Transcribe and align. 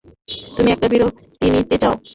তুমি 0.55 0.69
একটা 0.71 0.87
বিরতি 0.91 1.47
নিতে 1.49 1.75
চাও। 1.81 1.93